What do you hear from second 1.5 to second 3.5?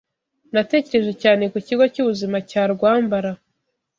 ku Kigo cy’Ubuzima cyarwambara